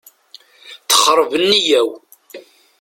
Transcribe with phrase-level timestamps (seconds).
[0.87, 1.89] Texreb nniyya-w.